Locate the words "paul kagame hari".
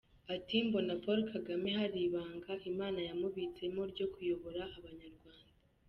1.03-1.97